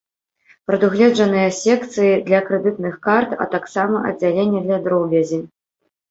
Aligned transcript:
Прадугледжаныя 0.69 1.49
секцыі 1.63 2.13
для 2.29 2.39
крэдытных 2.47 2.95
карт, 3.07 3.35
а 3.45 3.47
таксама 3.55 4.01
аддзяленне 4.13 4.59
для 4.65 4.79
дробязі. 4.89 5.39